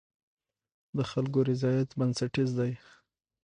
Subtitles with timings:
[0.97, 2.71] د خلکو رضایت بنسټیز دی.